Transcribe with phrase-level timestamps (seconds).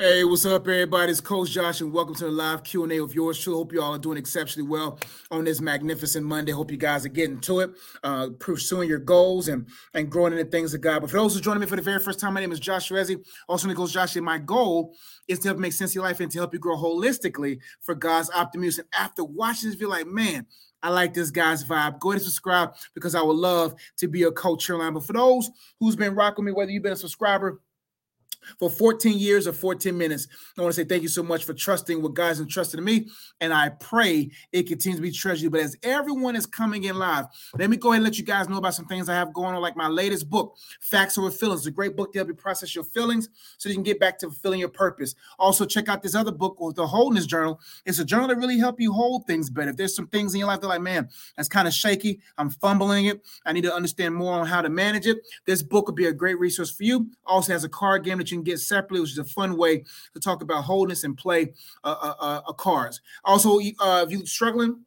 [0.00, 1.10] Hey, what's up, everybody?
[1.10, 3.58] It's Coach Josh, and welcome to the live Q and A of yours truly.
[3.58, 4.96] Hope you all are doing exceptionally well
[5.32, 6.52] on this magnificent Monday.
[6.52, 7.72] Hope you guys are getting to it,
[8.04, 11.00] uh, pursuing your goals and and growing in the things of God.
[11.00, 12.60] But for those who are joining me for the very first time, my name is
[12.60, 14.14] Josh Rezi, also known Coach Josh.
[14.14, 14.94] And my goal
[15.26, 17.96] is to help make sense of your life and to help you grow holistically for
[17.96, 18.84] God's optimism.
[18.94, 20.46] And after watching this, you're like, man.
[20.80, 21.98] I like this guy's vibe.
[21.98, 24.78] Go ahead and subscribe because I would love to be a coach here.
[24.92, 27.60] But for those who's been rocking me, whether you've been a subscriber
[28.58, 30.28] for 14 years or 14 minutes.
[30.56, 33.08] I want to say thank you so much for trusting what God's entrusted in me.
[33.40, 35.52] And I pray it continues to be treasured.
[35.52, 37.26] But as everyone is coming in live,
[37.58, 39.54] let me go ahead and let you guys know about some things I have going
[39.54, 41.66] on, like my latest book, Facts Over Feelings.
[41.66, 43.28] A great book to help you process your feelings
[43.58, 45.14] so you can get back to fulfilling your purpose.
[45.38, 47.60] Also, check out this other book, The Wholeness Journal.
[47.84, 49.70] It's a journal that really help you hold things better.
[49.70, 52.50] If there's some things in your life that like, man, that's kind of shaky, I'm
[52.50, 53.22] fumbling it.
[53.44, 55.18] I need to understand more on how to manage it.
[55.44, 57.10] This book would be a great resource for you.
[57.26, 60.20] Also has a card game that can get separately, which is a fun way to
[60.20, 61.52] talk about wholeness and play
[61.84, 63.00] uh, uh, uh, cards.
[63.24, 64.84] Also, uh, if you're struggling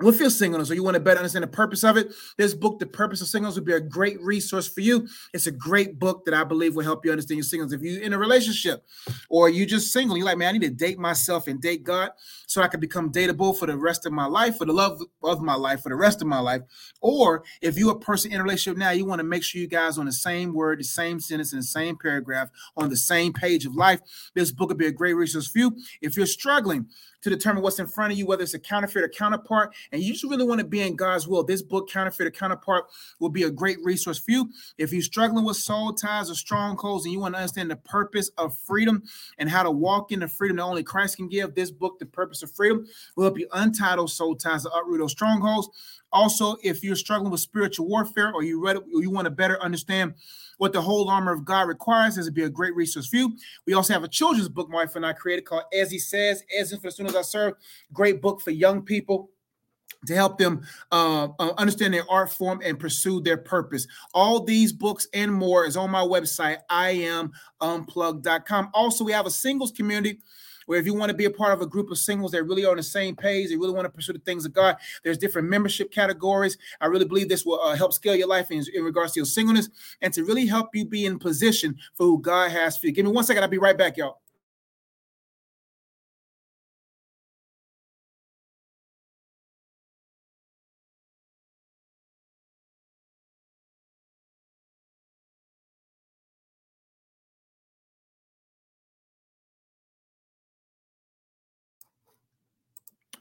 [0.00, 2.78] with your singleness or you want to better understand the purpose of it, this book,
[2.78, 5.08] The Purpose of Singleness, would be a great resource for you.
[5.34, 7.72] It's a great book that I believe will help you understand your singleness.
[7.72, 8.84] If you're in a relationship
[9.28, 12.10] or you just single, you're like, man, I need to date myself and date God
[12.46, 15.42] so I can become dateable for the rest of my life, for the love of
[15.42, 16.62] my life, for the rest of my life.
[17.00, 19.66] Or if you're a person in a relationship now, you want to make sure you
[19.66, 23.32] guys on the same word, the same sentence, in the same paragraph, on the same
[23.32, 24.00] page of life.
[24.34, 25.76] This book would be a great resource for you.
[26.00, 26.86] If you're struggling,
[27.22, 29.74] to determine what's in front of you, whether it's a counterfeit or counterpart.
[29.92, 31.42] And you just really want to be in God's will.
[31.42, 32.86] This book, Counterfeit or Counterpart,
[33.20, 34.50] will be a great resource for you.
[34.76, 38.30] If you're struggling with soul ties or strongholds and you want to understand the purpose
[38.38, 39.02] of freedom
[39.38, 42.06] and how to walk in the freedom that only Christ can give, this book, The
[42.06, 45.68] Purpose of Freedom, will help you untie those soul ties to uproot those strongholds.
[46.12, 49.62] Also, if you're struggling with spiritual warfare or you read or you want to better
[49.62, 50.14] understand
[50.58, 53.36] what the whole armor of God requires, this would be a great resource for you.
[53.66, 56.42] We also have a children's book my wife and I created called As He Says,
[56.58, 57.54] As If As Soon as I Serve.
[57.92, 59.30] Great book for young people
[60.06, 63.86] to help them uh, uh, understand their art form and pursue their purpose.
[64.14, 68.70] All these books and more is on my website, iamunplug.com.
[68.74, 70.20] Also, we have a singles community
[70.68, 72.66] where if you want to be a part of a group of singles that really
[72.66, 75.16] are on the same page, they really want to pursue the things of God, there's
[75.16, 76.58] different membership categories.
[76.78, 79.26] I really believe this will uh, help scale your life in, in regards to your
[79.26, 79.70] singleness
[80.02, 82.92] and to really help you be in position for who God has for you.
[82.92, 83.42] Give me one second.
[83.42, 84.20] I'll be right back, y'all.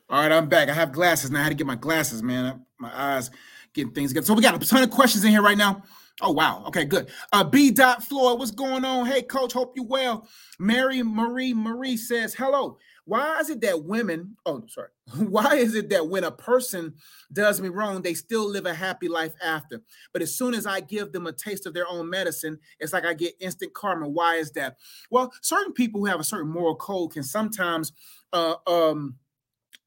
[0.10, 0.70] All right, I'm back.
[0.70, 1.40] I have glasses now.
[1.40, 2.66] I had to get my glasses, man.
[2.80, 3.30] My eyes
[3.74, 4.26] getting things together.
[4.26, 5.84] So we got a ton of questions in here right now.
[6.22, 6.64] Oh wow.
[6.68, 7.10] Okay, good.
[7.34, 7.72] Uh B.
[7.72, 9.06] Dot Floyd, what's going on?
[9.06, 10.26] Hey, coach, hope you well.
[10.60, 12.78] Mary Marie Marie says, hello.
[13.04, 14.90] Why is it that women, oh sorry,
[15.30, 16.96] why is it that when a person
[17.32, 19.82] does me wrong, they still live a happy life after?
[20.14, 23.06] But as soon as I give them a taste of their own medicine, it's like
[23.06, 24.08] I get instant karma.
[24.08, 24.78] Why is that?
[25.12, 27.92] Well, certain people who have a certain moral code can sometimes
[28.32, 29.16] uh um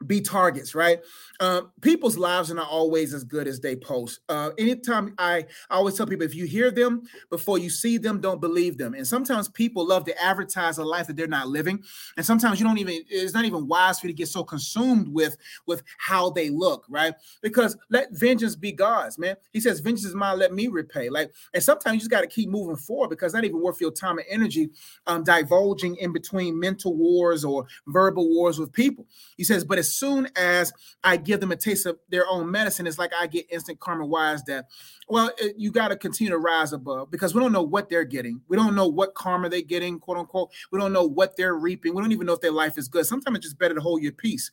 [0.07, 1.01] be targets, right?
[1.41, 4.21] Uh, people's lives are not always as good as they post.
[4.29, 8.21] Uh, anytime I, I always tell people, if you hear them before you see them,
[8.21, 8.95] don't believe them.
[8.95, 11.83] And sometimes people love to advertise a life that they're not living.
[12.17, 15.09] And sometimes you don't even, it's not even wise for you to get so consumed
[15.09, 17.15] with, with how they look, right?
[17.43, 19.37] Because let vengeance be God's, man.
[19.53, 21.11] He says, vengeance is mine, let me repay.
[21.11, 23.93] Like, and sometimes you just got to keep moving forward because not even worth your
[23.93, 24.71] time and energy
[25.07, 29.07] um, divulging in between mental wars or verbal wars with people.
[29.37, 32.87] He says, but as soon as I give them a taste of their own medicine,
[32.87, 34.07] it's like I get instant karma.
[34.07, 34.67] wise is that?
[35.09, 38.05] Well, it, you got to continue to rise above because we don't know what they're
[38.05, 38.41] getting.
[38.49, 40.51] We don't know what karma they're getting, quote unquote.
[40.71, 41.95] We don't know what they're reaping.
[41.95, 43.05] We don't even know if their life is good.
[43.05, 44.53] Sometimes it's just better to hold your peace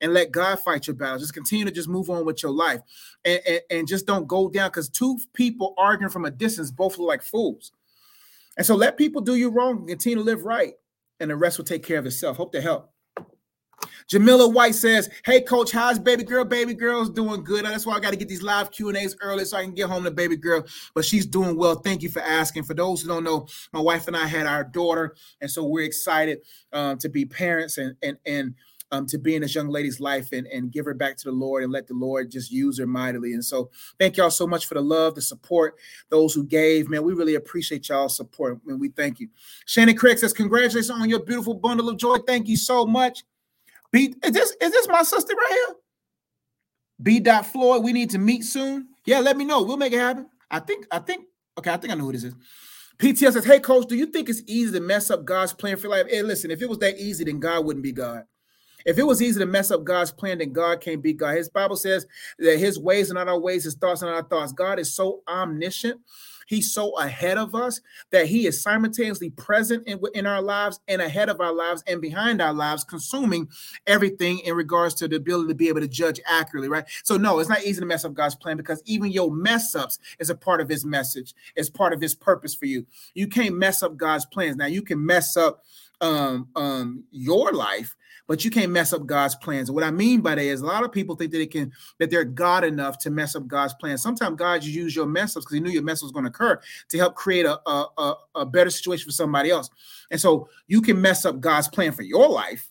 [0.00, 1.22] and let God fight your battles.
[1.22, 2.80] Just continue to just move on with your life
[3.24, 6.98] and, and, and just don't go down because two people arguing from a distance both
[6.98, 7.70] look like fools.
[8.56, 10.74] And so let people do you wrong and continue to live right,
[11.20, 12.36] and the rest will take care of itself.
[12.36, 12.93] Hope to help.
[14.08, 16.44] Jamila White says, "Hey, coach, how's baby girl?
[16.44, 17.64] Baby girl's doing good.
[17.64, 19.74] That's why I got to get these live Q and A's early so I can
[19.74, 20.64] get home to baby girl.
[20.94, 21.76] But she's doing well.
[21.76, 22.64] Thank you for asking.
[22.64, 25.84] For those who don't know, my wife and I had our daughter, and so we're
[25.84, 26.40] excited
[26.72, 28.54] um, to be parents and and and."
[28.92, 31.32] Um, to be in this young lady's life and, and give her back to the
[31.32, 33.32] Lord and let the Lord just use her mightily.
[33.32, 35.76] And so, thank y'all so much for the love, the support,
[36.10, 36.88] those who gave.
[36.88, 39.30] Man, we really appreciate y'all's support and we thank you.
[39.66, 42.18] Shannon Craig says, Congratulations on your beautiful bundle of joy.
[42.18, 43.24] Thank you so much.
[43.94, 45.76] B, is this is this my sister right here?
[47.00, 47.20] B.
[47.20, 48.88] Dot Floyd, we need to meet soon.
[49.06, 49.62] Yeah, let me know.
[49.62, 50.26] We'll make it happen.
[50.50, 51.26] I think, I think,
[51.56, 52.34] okay, I think I know who this is.
[52.98, 55.88] PTL says, Hey, coach, do you think it's easy to mess up God's plan for
[55.88, 56.06] life?
[56.08, 58.24] Hey, listen, if it was that easy, then God wouldn't be God.
[58.84, 61.36] If it was easy to mess up God's plan, then God can't be God.
[61.36, 62.06] His Bible says
[62.38, 64.52] that his ways are not our ways, his thoughts are not our thoughts.
[64.52, 66.00] God is so omniscient.
[66.46, 71.00] He's so ahead of us that he is simultaneously present in, in our lives and
[71.00, 73.48] ahead of our lives and behind our lives, consuming
[73.86, 76.84] everything in regards to the ability to be able to judge accurately, right?
[77.04, 79.98] So, no, it's not easy to mess up God's plan because even your mess ups
[80.18, 82.86] is a part of his message, it's part of his purpose for you.
[83.14, 84.56] You can't mess up God's plans.
[84.56, 85.62] Now, you can mess up
[86.04, 87.96] um, um, your life,
[88.26, 89.70] but you can't mess up God's plans.
[89.70, 92.10] What I mean by that is a lot of people think that it can that
[92.10, 94.02] they're God enough to mess up God's plans.
[94.02, 96.30] Sometimes God just use your mess ups because He knew your mess was going to
[96.30, 96.60] occur
[96.90, 99.70] to help create a, a, a better situation for somebody else.
[100.10, 102.70] And so you can mess up God's plan for your life,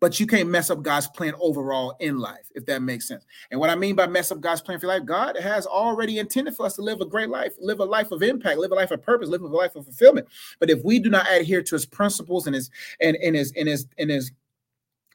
[0.00, 3.24] but you can't mess up God's plan overall in life, if that makes sense.
[3.50, 6.54] And what I mean by mess up God's plan for life, God has already intended
[6.54, 8.90] for us to live a great life, live a life of impact, live a life
[8.90, 10.28] of purpose, live a life of fulfillment.
[10.60, 13.68] But if we do not adhere to his principles and his and, and his and
[13.68, 14.32] his and his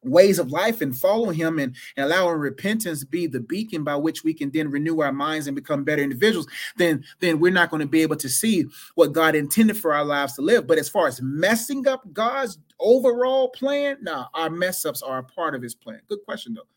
[0.03, 4.23] ways of life and follow him and, and allowing repentance be the beacon by which
[4.23, 6.47] we can then renew our minds and become better individuals
[6.77, 8.65] then then we're not going to be able to see
[8.95, 12.59] what god intended for our lives to live but as far as messing up god's
[12.79, 16.67] overall plan nah our mess ups are a part of his plan good question though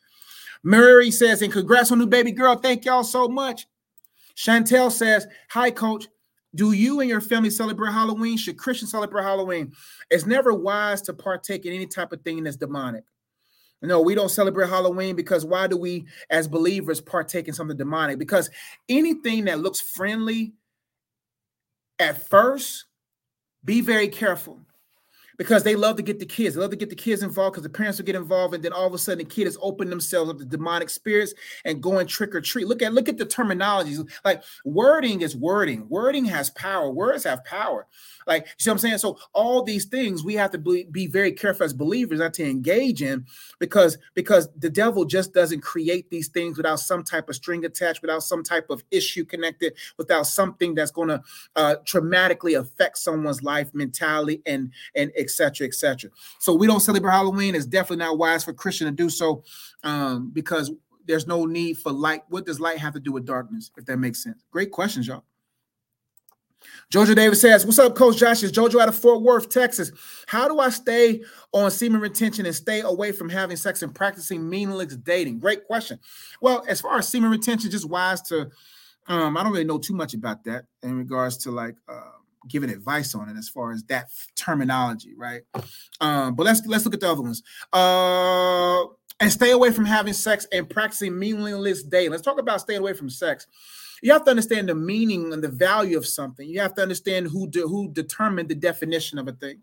[0.62, 3.67] mary says and congrats on new baby girl thank y'all so much
[4.37, 6.06] chantel says hi coach
[6.56, 8.38] do you and your family celebrate Halloween?
[8.38, 9.73] Should Christians celebrate Halloween?
[10.11, 13.05] It's never wise to partake in any type of thing that's demonic.
[13.82, 18.19] No, we don't celebrate Halloween because why do we, as believers, partake in something demonic?
[18.19, 18.50] Because
[18.88, 20.55] anything that looks friendly
[21.99, 22.87] at first,
[23.64, 24.66] be very careful
[25.37, 26.55] because they love to get the kids.
[26.55, 28.73] They love to get the kids involved because the parents will get involved, and then
[28.73, 31.35] all of a sudden the kid opening themselves up to demonic spirits
[31.65, 32.67] and going trick or treat.
[32.67, 34.09] Look at look at the terminologies.
[34.25, 35.88] Like wording is wording.
[35.88, 36.91] Wording has power.
[36.91, 37.87] Words have power.
[38.27, 38.99] Like, you see what I'm saying?
[38.99, 42.49] So all these things we have to be, be very careful as believers not to
[42.49, 43.25] engage in
[43.59, 48.03] because because the devil just doesn't create these things without some type of string attached,
[48.03, 51.23] without some type of issue connected, without something that's going to
[51.55, 55.67] uh, traumatically affect someone's life, mentality, and and etc.
[55.67, 56.11] etc.
[56.38, 57.55] So we don't celebrate Halloween.
[57.55, 59.43] It's definitely not wise for Christian to do so
[59.82, 60.70] um, because
[61.06, 62.23] there's no need for light.
[62.28, 63.70] What does light have to do with darkness?
[63.76, 64.44] If that makes sense.
[64.50, 65.25] Great questions, y'all.
[66.93, 68.43] Jojo Davis says, What's up, Coach Josh?
[68.43, 69.90] Is Jojo out of Fort Worth, Texas.
[70.26, 74.49] How do I stay on semen retention and stay away from having sex and practicing
[74.49, 75.38] meaningless dating?
[75.38, 75.99] Great question.
[76.40, 78.50] Well, as far as semen retention, just wise to,
[79.08, 82.16] um, I don't really know too much about that in regards to like uh,
[82.49, 85.43] giving advice on it as far as that terminology, right?
[86.01, 87.43] Um, but let's let's look at the other ones.
[87.73, 88.85] Uh,
[89.19, 92.11] and stay away from having sex and practicing meaningless dating.
[92.11, 93.47] Let's talk about staying away from sex
[94.03, 96.49] you have to understand the meaning and the value of something.
[96.49, 99.63] You have to understand who de- who determined the definition of a thing.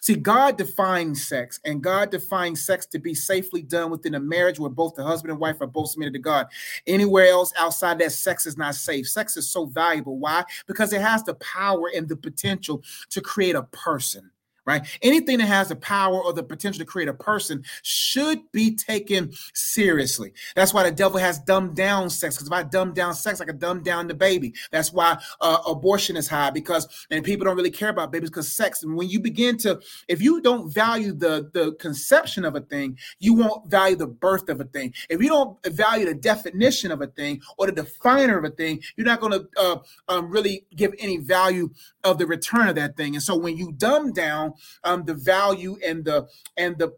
[0.00, 4.58] See, God defines sex, and God defines sex to be safely done within a marriage
[4.58, 6.46] where both the husband and wife are both submitted to God.
[6.86, 9.08] Anywhere else outside that, sex is not safe.
[9.08, 10.18] Sex is so valuable.
[10.18, 10.44] Why?
[10.66, 14.30] Because it has the power and the potential to create a person
[14.70, 14.98] right?
[15.02, 19.32] Anything that has the power or the potential to create a person should be taken
[19.52, 20.32] seriously.
[20.54, 22.36] That's why the devil has dumbed down sex.
[22.36, 24.54] Because if I dumb down sex, I can dumb down the baby.
[24.70, 28.52] That's why uh, abortion is high because and people don't really care about babies because
[28.52, 28.82] sex.
[28.82, 32.98] And when you begin to, if you don't value the the conception of a thing,
[33.18, 34.94] you won't value the birth of a thing.
[35.08, 38.80] If you don't value the definition of a thing or the definer of a thing,
[38.96, 39.76] you're not going to uh,
[40.08, 41.70] um, really give any value
[42.04, 43.14] of the return of that thing.
[43.14, 46.88] And so when you dumb down um, the value and the and the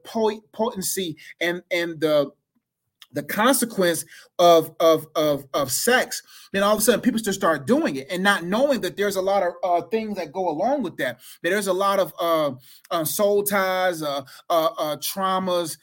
[0.52, 2.30] potency and and the
[3.12, 4.04] the consequence
[4.38, 8.06] of of of of sex, then all of a sudden people just start doing it
[8.10, 11.18] and not knowing that there's a lot of uh, things that go along with that.
[11.42, 12.52] That there's a lot of uh,
[12.90, 15.76] uh, soul ties, uh, uh, uh, traumas,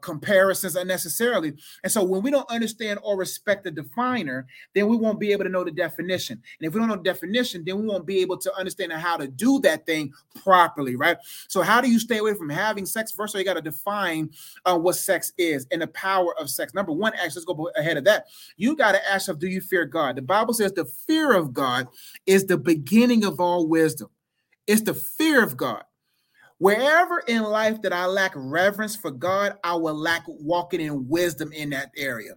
[0.00, 1.54] comparisons unnecessarily.
[1.82, 5.44] And so when we don't understand or respect the definer, then we won't be able
[5.44, 6.40] to know the definition.
[6.60, 9.16] And if we don't know the definition, then we won't be able to understand how
[9.16, 10.12] to do that thing
[10.42, 11.16] properly, right?
[11.48, 13.12] So how do you stay away from having sex?
[13.12, 14.30] First all, you got to define
[14.64, 16.74] what sex is and the power of sex.
[16.74, 18.26] Number one, actually, let's go ahead of that.
[18.56, 20.16] You got to ask yourself, do you fear God?
[20.16, 21.88] The Bible says the fear of God
[22.26, 24.08] is the beginning of all wisdom.
[24.66, 25.84] It's the fear of God.
[26.58, 31.52] Wherever in life that I lack reverence for God, I will lack walking in wisdom
[31.52, 32.32] in that area.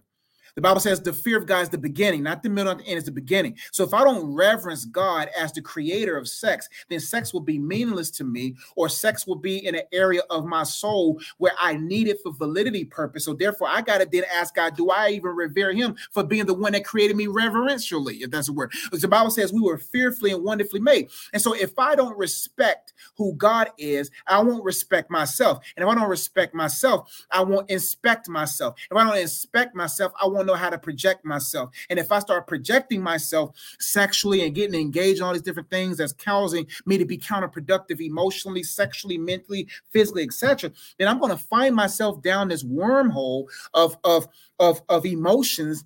[0.54, 2.86] The Bible says the fear of God is the beginning, not the middle and the
[2.86, 3.56] end, is the beginning.
[3.72, 7.58] So if I don't reverence God as the creator of sex, then sex will be
[7.58, 11.76] meaningless to me, or sex will be in an area of my soul where I
[11.76, 13.24] need it for validity purpose.
[13.24, 16.46] So therefore, I got to then ask God, do I even revere him for being
[16.46, 18.72] the one that created me reverentially, if that's a word?
[18.84, 21.10] Because the Bible says we were fearfully and wonderfully made.
[21.32, 25.64] And so if I don't respect who God is, I won't respect myself.
[25.76, 28.76] And if I don't respect myself, I won't inspect myself.
[28.90, 31.70] If I don't inspect myself, I won't know how to project myself.
[31.88, 35.96] And if I start projecting myself sexually and getting engaged in all these different things
[35.98, 41.42] that's causing me to be counterproductive emotionally, sexually, mentally, physically, etc., then I'm going to
[41.44, 44.28] find myself down this wormhole of, of,
[44.58, 45.84] of, of emotions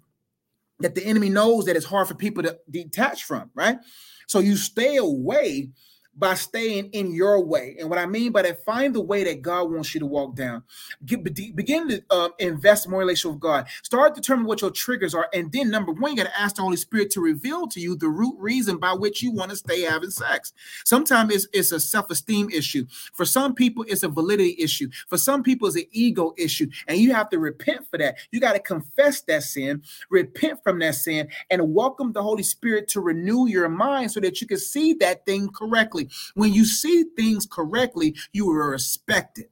[0.80, 3.78] that the enemy knows that it's hard for people to detach from, right?
[4.26, 5.70] So you stay away
[6.16, 7.76] by staying in your way.
[7.78, 10.35] And what I mean by that, find the way that God wants you to walk
[10.35, 10.62] down.
[11.04, 13.66] Get, begin to um, invest more in relationship with God.
[13.83, 15.28] Start determining what your triggers are.
[15.33, 17.97] And then, number one, you got to ask the Holy Spirit to reveal to you
[17.97, 20.52] the root reason by which you want to stay having sex.
[20.85, 22.87] Sometimes it's, it's a self esteem issue.
[23.12, 24.88] For some people, it's a validity issue.
[25.09, 26.68] For some people, it's an ego issue.
[26.87, 28.16] And you have to repent for that.
[28.30, 32.88] You got to confess that sin, repent from that sin, and welcome the Holy Spirit
[32.88, 36.03] to renew your mind so that you can see that thing correctly.
[36.34, 39.46] When you see things correctly, you are respected.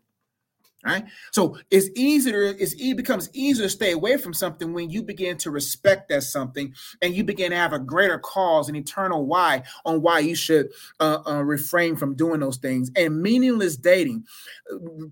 [0.85, 1.04] Right.
[1.30, 5.38] So it's easier, it's, it becomes easier to stay away from something when you begin
[5.38, 9.62] to respect that something and you begin to have a greater cause, an eternal why
[9.85, 12.90] on why you should uh, uh, refrain from doing those things.
[12.97, 14.25] And meaningless dating,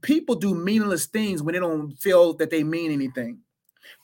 [0.02, 3.38] people do meaningless things when they don't feel that they mean anything.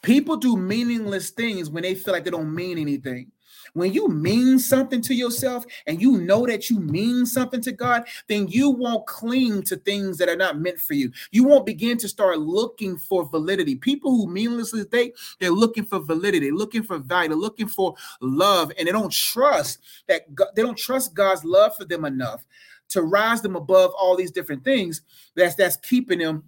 [0.02, 3.32] People do meaningless things when they feel like they don't mean anything.
[3.75, 8.06] When you mean something to yourself and you know that you mean something to God,
[8.28, 11.12] then you won't cling to things that are not meant for you.
[11.30, 13.76] You won't begin to start looking for validity.
[13.76, 18.87] People who meaninglessly date, they're looking for validity, looking for value, looking for love, and
[18.87, 22.46] they don't trust that God, they don't trust God's love for them enough
[22.88, 25.02] to rise them above all these different things
[25.35, 26.44] that's that's keeping them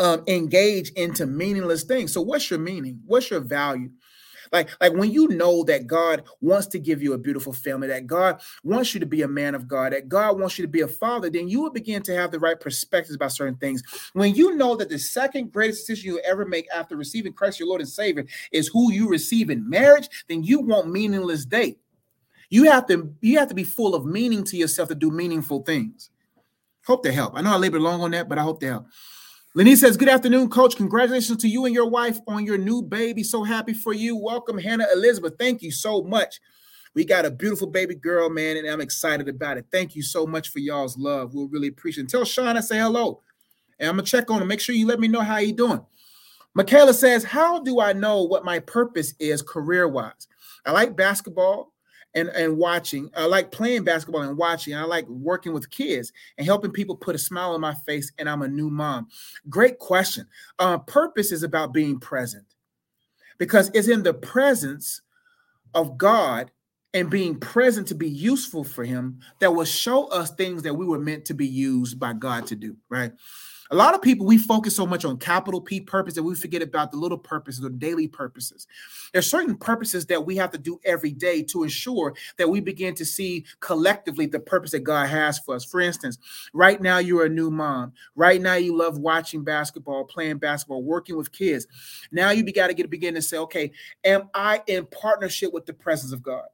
[0.00, 2.12] um, engaged into meaningless things.
[2.12, 3.00] So, what's your meaning?
[3.06, 3.90] What's your value?
[4.52, 8.06] Like, like when you know that God wants to give you a beautiful family, that
[8.06, 10.80] God wants you to be a man of God, that God wants you to be
[10.80, 13.82] a father, then you will begin to have the right perspectives about certain things.
[14.12, 17.68] When you know that the second greatest decision you ever make after receiving Christ, your
[17.68, 21.78] Lord and Savior, is who you receive in marriage, then you won't meaningless date.
[22.48, 25.62] You have to you have to be full of meaning to yourself to do meaningful
[25.62, 26.10] things.
[26.84, 27.34] Hope to help.
[27.36, 28.86] I know I labored long on that, but I hope to help.
[29.52, 30.76] Lenny says, Good afternoon, coach.
[30.76, 33.24] Congratulations to you and your wife on your new baby.
[33.24, 34.16] So happy for you.
[34.16, 35.34] Welcome, Hannah Elizabeth.
[35.40, 36.40] Thank you so much.
[36.94, 39.66] We got a beautiful baby girl, man, and I'm excited about it.
[39.72, 41.34] Thank you so much for y'all's love.
[41.34, 42.10] We'll really appreciate it.
[42.10, 43.22] Tell Sean I say hello.
[43.80, 44.46] And I'm gonna check on him.
[44.46, 45.84] Make sure you let me know how he doing.
[46.54, 50.28] Michaela says, How do I know what my purpose is career-wise?
[50.64, 51.69] I like basketball
[52.14, 53.10] and and watching.
[53.16, 54.74] I like playing basketball and watching.
[54.74, 58.12] I like working with kids and helping people put a smile on my face.
[58.18, 59.08] And I'm a new mom.
[59.48, 60.26] Great question.
[60.58, 62.44] Uh, purpose is about being present
[63.38, 65.02] because it's in the presence
[65.74, 66.50] of God
[66.92, 70.86] and being present to be useful for Him that will show us things that we
[70.86, 72.76] were meant to be used by God to do.
[72.88, 73.12] Right.
[73.72, 76.60] A lot of people, we focus so much on capital P purpose that we forget
[76.60, 78.66] about the little purposes or daily purposes.
[79.12, 82.94] There's certain purposes that we have to do every day to ensure that we begin
[82.96, 85.64] to see collectively the purpose that God has for us.
[85.64, 86.18] For instance,
[86.52, 87.92] right now you're a new mom.
[88.16, 91.68] Right now you love watching basketball, playing basketball, working with kids.
[92.10, 93.70] Now you got to get begin to say, okay,
[94.04, 96.46] am I in partnership with the presence of God?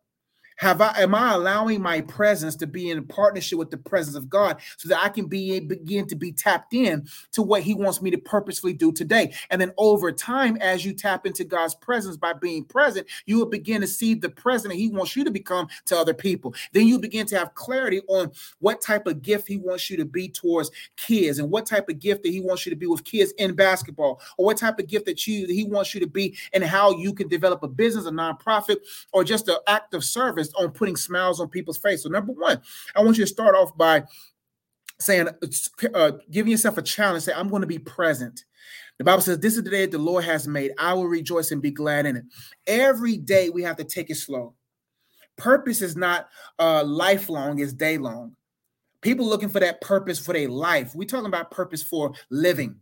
[0.56, 4.30] Have I am I allowing my presence to be in partnership with the presence of
[4.30, 8.00] God so that I can be begin to be tapped in to what he wants
[8.00, 9.34] me to purposefully do today?
[9.50, 13.46] And then over time, as you tap into God's presence by being present, you will
[13.46, 16.54] begin to see the president he wants you to become to other people.
[16.72, 20.06] Then you begin to have clarity on what type of gift he wants you to
[20.06, 23.04] be towards kids and what type of gift that he wants you to be with
[23.04, 26.06] kids in basketball, or what type of gift that you that he wants you to
[26.06, 28.78] be and how you can develop a business, a nonprofit,
[29.12, 32.02] or just an act of service on putting smiles on people's face.
[32.02, 32.60] So, number one,
[32.94, 34.04] I want you to start off by
[34.98, 35.28] saying,
[35.94, 37.24] uh, giving yourself a challenge.
[37.24, 38.44] Say, I'm going to be present.
[38.98, 40.72] The Bible says, This is the day that the Lord has made.
[40.78, 42.24] I will rejoice and be glad in it.
[42.66, 44.54] Every day we have to take it slow.
[45.36, 48.36] Purpose is not uh, lifelong, it's day long.
[49.02, 50.94] People looking for that purpose for their life.
[50.94, 52.76] We're talking about purpose for living.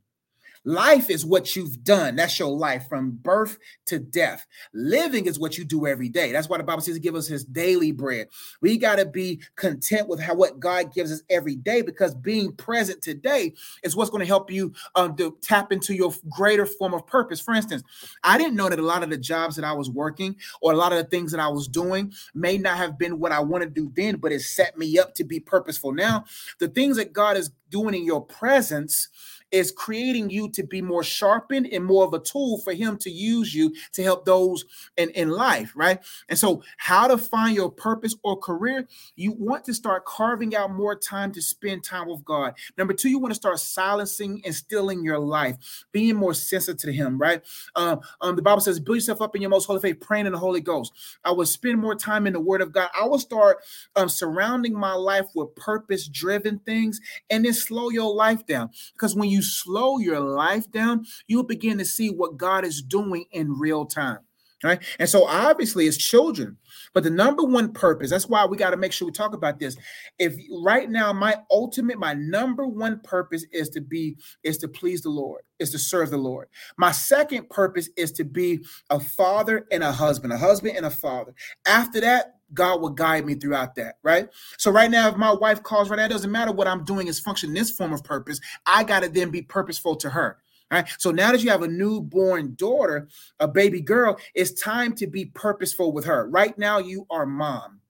[0.65, 2.17] Life is what you've done.
[2.17, 4.47] That's your life from birth to death.
[4.73, 6.33] Living is what you do every day.
[6.33, 8.29] That's why the Bible says to give us his daily bread.
[8.63, 12.53] We got to be content with how what God gives us every day because being
[12.53, 13.53] present today
[13.83, 17.41] is what's going to help you um, to tap into your greater form of purpose.
[17.41, 17.83] For instance,
[18.23, 20.77] I didn't know that a lot of the jobs that I was working or a
[20.77, 23.75] lot of the things that I was doing may not have been what I wanted
[23.75, 26.25] to do then, but it set me up to be purposeful now.
[26.59, 29.09] The things that God is doing in your presence
[29.51, 33.11] is creating you to be more sharpened and more of a tool for him to
[33.11, 34.65] use you to help those
[34.97, 36.01] in, in life, right?
[36.29, 38.87] And so, how to find your purpose or career,
[39.17, 42.55] you want to start carving out more time to spend time with God.
[42.77, 45.57] Number two, you want to start silencing and stilling your life,
[45.93, 47.43] being more sensitive to him, right?
[47.77, 50.33] Um, um, the Bible says, build yourself up in your most holy faith, praying in
[50.33, 50.93] the Holy Ghost.
[51.25, 52.89] I will spend more time in the Word of God.
[52.99, 53.59] I will start
[53.97, 58.71] um, surrounding my life with purpose driven things and then slow your life down.
[58.93, 63.27] Because when you slow your life down, you'll begin to see what God is doing
[63.33, 64.19] in real time.
[64.63, 64.83] Right.
[64.99, 66.57] And so obviously it's children,
[66.95, 69.59] but the number one purpose, that's why we got to make sure we talk about
[69.59, 69.77] this.
[70.19, 75.03] If right now, my ultimate, my number one purpose is to be, is to please
[75.03, 76.49] the Lord, is to serve the Lord.
[76.79, 80.91] My second purpose is to be a father and a husband, a husband and a
[80.91, 81.35] father.
[81.67, 84.29] After that, God will guide me throughout that, right?
[84.59, 87.09] So right now, if my wife calls right now, it doesn't matter what I'm doing
[87.09, 88.41] is function this form of purpose.
[88.67, 90.39] I got to then be purposeful to her.
[90.71, 90.89] Right.
[90.99, 93.09] So now that you have a newborn daughter,
[93.39, 96.29] a baby girl, it's time to be purposeful with her.
[96.29, 97.81] Right now, you are mom.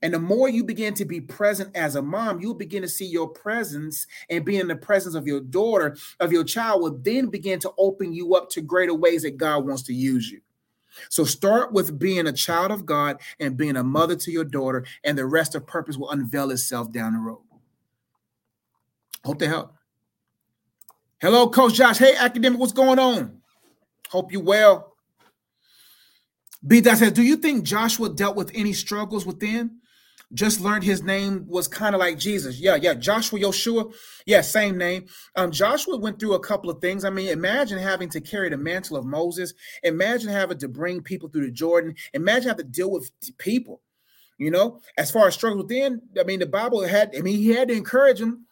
[0.00, 3.06] And the more you begin to be present as a mom, you'll begin to see
[3.06, 7.26] your presence and be in the presence of your daughter, of your child, will then
[7.28, 10.40] begin to open you up to greater ways that God wants to use you.
[11.08, 14.84] So start with being a child of God and being a mother to your daughter,
[15.04, 17.42] and the rest of purpose will unveil itself down the road.
[19.24, 19.74] Hope they help.
[21.20, 21.98] Hello, Coach Josh.
[21.98, 23.40] Hey, academic, what's going on?
[24.08, 24.96] Hope you well.
[26.66, 26.80] B.
[26.80, 29.81] That says, do you think Joshua dealt with any struggles within?
[30.34, 32.58] Just learned his name was kind of like Jesus.
[32.58, 33.94] Yeah, yeah, Joshua Yoshua.
[34.26, 35.06] Yeah, same name.
[35.36, 37.04] Um, Joshua went through a couple of things.
[37.04, 39.52] I mean, imagine having to carry the mantle of Moses.
[39.82, 41.94] Imagine having to bring people through the Jordan.
[42.14, 43.82] Imagine having to deal with people.
[44.38, 47.14] You know, as far as struggles then, I mean, the Bible had.
[47.16, 48.46] I mean, he had to encourage him.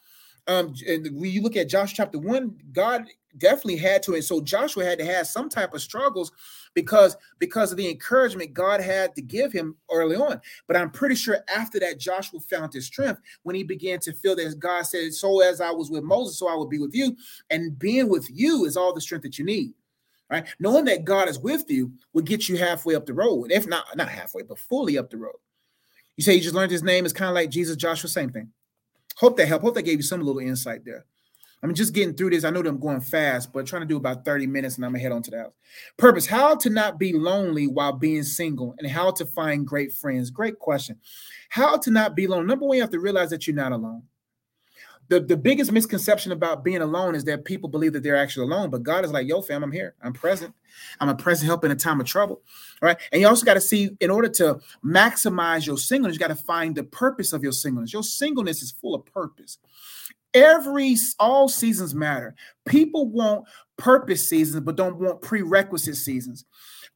[0.46, 3.06] Um, and when you look at Joshua chapter one, God
[3.38, 6.32] definitely had to, and so Joshua had to have some type of struggles
[6.75, 10.40] because because of the encouragement God had to give him early on.
[10.66, 14.37] But I'm pretty sure after that, Joshua found his strength when he began to feel
[14.37, 17.16] that God said, "So as I was with Moses, so I will be with you."
[17.50, 19.75] And being with you is all the strength that you need.
[20.30, 20.47] Right?
[20.60, 23.97] Knowing that God is with you will get you halfway up the road, if not
[23.97, 25.36] not halfway, but fully up the road.
[26.16, 28.52] You say you just learned his name is kind of like Jesus, Joshua, same thing.
[29.16, 29.64] Hope that helped.
[29.64, 31.04] Hope that gave you some little insight there.
[31.62, 32.44] I'm just getting through this.
[32.44, 34.92] I know that I'm going fast, but trying to do about 30 minutes and I'm
[34.92, 35.52] gonna head on to the.
[35.96, 40.30] Purpose: how to not be lonely while being single and how to find great friends.
[40.30, 40.99] Great question.
[41.50, 42.46] How to not be alone.
[42.46, 44.04] Number one, you have to realize that you're not alone.
[45.10, 48.70] The, the biggest misconception about being alone is that people believe that they're actually alone,
[48.70, 49.96] but God is like, yo, fam, I'm here.
[50.00, 50.54] I'm present.
[51.00, 52.42] I'm a present help in a time of trouble.
[52.80, 52.96] Right.
[53.10, 56.36] And you also got to see, in order to maximize your singleness, you got to
[56.36, 57.92] find the purpose of your singleness.
[57.92, 59.58] Your singleness is full of purpose.
[60.34, 62.34] Every all seasons matter.
[62.66, 63.45] People want
[63.76, 66.45] purpose seasons, but don't want prerequisite seasons.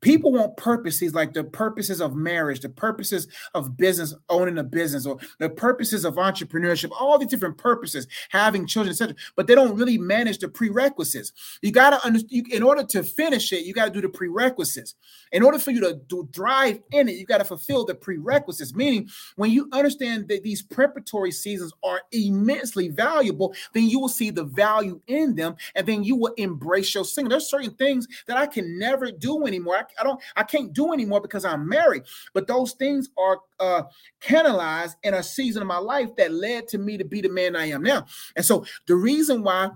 [0.00, 5.06] People want purposes like the purposes of marriage, the purposes of business, owning a business,
[5.06, 9.14] or the purposes of entrepreneurship, all these different purposes, having children, etc.
[9.34, 11.32] But they don't really manage the prerequisites.
[11.62, 14.94] You got to understand, in order to finish it, you got to do the prerequisites.
[15.32, 18.74] In order for you to, to thrive in it, you got to fulfill the prerequisites.
[18.74, 24.30] Meaning, when you understand that these preparatory seasons are immensely valuable, then you will see
[24.30, 27.30] the value in them and then you will embrace your singing.
[27.30, 29.76] There's certain things that I can never do anymore.
[29.76, 32.04] I I don't, I can't do anymore because I'm married.
[32.32, 33.82] But those things are uh
[34.20, 37.56] canalized in a season of my life that led to me to be the man
[37.56, 38.06] I am now.
[38.36, 39.70] And so the reason why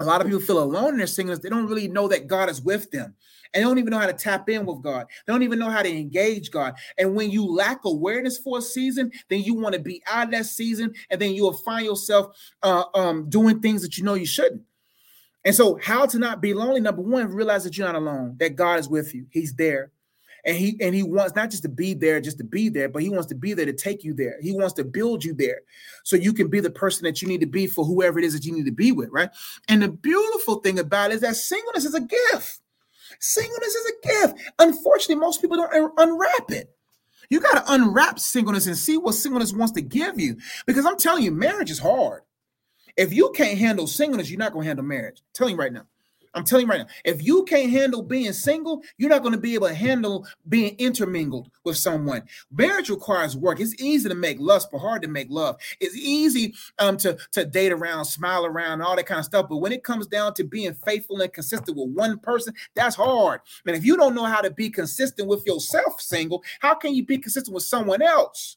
[0.00, 2.50] a lot of people feel alone in their singleness, they don't really know that God
[2.50, 3.14] is with them.
[3.52, 5.06] And they don't even know how to tap in with God.
[5.24, 6.74] They don't even know how to engage God.
[6.98, 10.30] And when you lack awareness for a season, then you want to be out of
[10.32, 14.26] that season, and then you'll find yourself uh, um, doing things that you know you
[14.26, 14.62] shouldn't.
[15.44, 16.80] And so, how to not be lonely?
[16.80, 19.26] Number one, realize that you're not alone, that God is with you.
[19.30, 19.90] He's there.
[20.46, 23.02] And he and he wants not just to be there, just to be there, but
[23.02, 24.36] he wants to be there to take you there.
[24.42, 25.62] He wants to build you there
[26.02, 28.34] so you can be the person that you need to be for whoever it is
[28.34, 29.30] that you need to be with, right?
[29.68, 32.60] And the beautiful thing about it is that singleness is a gift.
[33.20, 34.52] Singleness is a gift.
[34.58, 36.70] Unfortunately, most people don't unwrap it.
[37.30, 40.36] You got to unwrap singleness and see what singleness wants to give you.
[40.66, 42.22] Because I'm telling you, marriage is hard.
[42.96, 45.18] If you can't handle singleness, you're not going to handle marriage.
[45.18, 45.86] I'm telling you right now.
[46.34, 49.40] I'm telling you right now, if you can't handle being single, you're not going to
[49.40, 52.22] be able to handle being intermingled with someone.
[52.50, 53.60] Marriage requires work.
[53.60, 55.56] It's easy to make lust, but hard to make love.
[55.80, 59.46] It's easy um, to, to date around, smile around, all that kind of stuff.
[59.48, 63.40] But when it comes down to being faithful and consistent with one person, that's hard.
[63.66, 67.06] And if you don't know how to be consistent with yourself single, how can you
[67.06, 68.56] be consistent with someone else?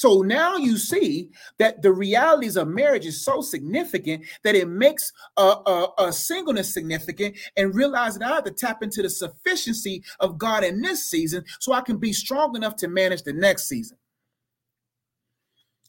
[0.00, 5.12] So now you see that the realities of marriage is so significant that it makes
[5.36, 10.02] a, a, a singleness significant and realize that I have to tap into the sufficiency
[10.18, 13.68] of God in this season so I can be strong enough to manage the next
[13.68, 13.98] season.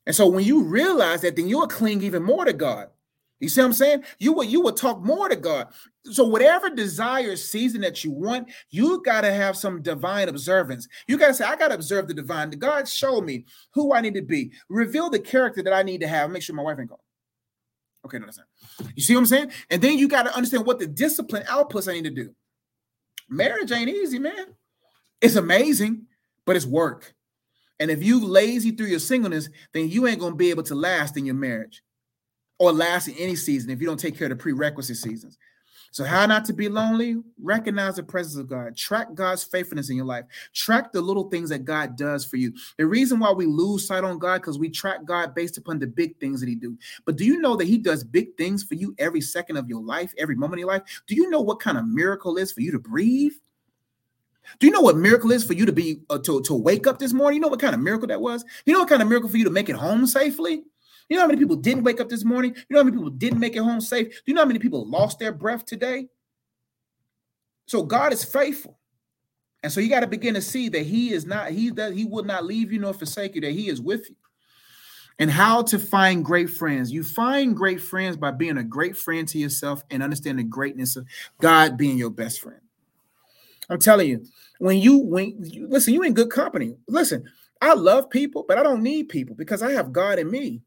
[0.05, 2.89] And so when you realize that, then you'll cling even more to God.
[3.41, 4.03] You see what I'm saying?
[4.19, 5.67] You will you will talk more to God.
[6.05, 10.87] So whatever desire season that you want, you got to have some divine observance.
[11.07, 12.51] You got to say, I got to observe the divine.
[12.51, 14.51] God show me who I need to be.
[14.69, 16.29] Reveal the character that I need to have.
[16.29, 16.99] Make sure my wife ain't gone.
[18.05, 18.91] Okay, no, that's not.
[18.95, 19.51] You see what I'm saying?
[19.71, 22.33] And then you got to understand what the discipline outputs I need to do.
[23.27, 24.55] Marriage ain't easy, man.
[25.19, 26.05] It's amazing,
[26.45, 27.13] but it's work.
[27.79, 31.17] And if you lazy through your singleness, then you ain't gonna be able to last
[31.17, 31.81] in your marriage
[32.61, 35.39] or last in any season if you don't take care of the prerequisite seasons.
[35.89, 37.17] So, how not to be lonely?
[37.41, 38.77] Recognize the presence of God.
[38.77, 40.25] Track God's faithfulness in your life.
[40.53, 42.53] Track the little things that God does for you.
[42.77, 45.87] The reason why we lose sight on God because we track God based upon the
[45.87, 46.77] big things that He do.
[47.03, 49.81] But do you know that He does big things for you every second of your
[49.81, 50.83] life, every moment of your life?
[51.07, 53.33] Do you know what kind of miracle is for you to breathe?
[54.59, 56.99] Do you know what miracle is for you to be uh, to, to wake up
[56.99, 57.37] this morning?
[57.37, 58.45] You know what kind of miracle that was?
[58.65, 60.63] You know what kind of miracle for you to make it home safely?
[61.11, 62.55] You know how many people didn't wake up this morning?
[62.55, 64.07] You know how many people didn't make it home safe?
[64.07, 66.07] Do you know how many people lost their breath today?
[67.65, 68.79] So God is faithful.
[69.61, 72.05] And so you got to begin to see that he is not, he that he
[72.05, 74.15] will not leave you nor forsake you, that he is with you.
[75.19, 76.93] And how to find great friends.
[76.93, 80.95] You find great friends by being a great friend to yourself and understand the greatness
[80.95, 81.05] of
[81.41, 82.61] God being your best friend.
[83.69, 84.25] I'm telling you,
[84.59, 86.77] when you when you, listen, you in good company.
[86.87, 87.25] Listen,
[87.61, 90.61] I love people, but I don't need people because I have God in me.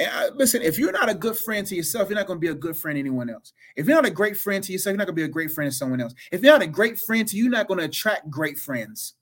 [0.00, 2.40] And uh, listen, if you're not a good friend to yourself, you're not going to
[2.40, 3.52] be a good friend to anyone else.
[3.76, 5.50] If you're not a great friend to yourself, you're not going to be a great
[5.50, 6.14] friend to someone else.
[6.32, 9.14] If you're not a great friend to you, you're not going to attract great friends.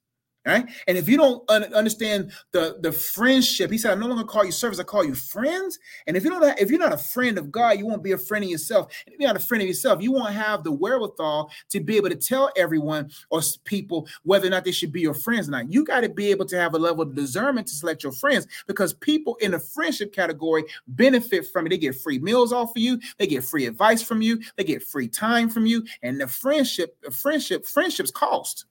[0.49, 0.67] Right?
[0.87, 4.47] And if you don't un- understand the the friendship, he said, "I no longer call
[4.47, 7.37] you servants; I call you friends." And if you don't, if you're not a friend
[7.37, 8.91] of God, you won't be a friend of yourself.
[9.05, 11.99] And if you're not a friend of yourself, you won't have the wherewithal to be
[11.99, 15.51] able to tell everyone or people whether or not they should be your friends or
[15.51, 15.71] not.
[15.71, 18.47] You got to be able to have a level of discernment to select your friends
[18.67, 21.71] because people in the friendship category benefit from it.
[21.71, 24.83] They get free meals off of you, they get free advice from you, they get
[24.83, 28.65] free time from you, and the friendship, friendship, friendships cost.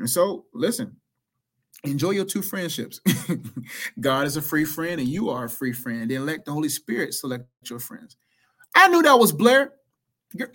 [0.00, 0.96] And so, listen,
[1.84, 3.00] enjoy your two friendships.
[4.00, 6.10] God is a free friend, and you are a free friend.
[6.10, 8.16] Then let the Holy Spirit select your friends.
[8.74, 9.74] I knew that was Blair.